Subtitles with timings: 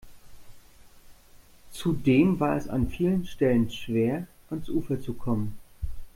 [1.71, 5.59] Zudem war es an vielen Stellen schwer, ans Ufer zu kommen.